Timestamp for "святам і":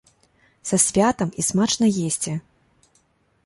0.85-1.47